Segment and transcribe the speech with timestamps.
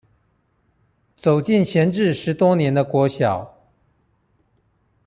[1.15, 3.55] 走進閒置十多年的國小